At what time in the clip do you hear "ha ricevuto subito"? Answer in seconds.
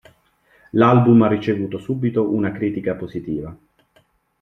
1.21-2.27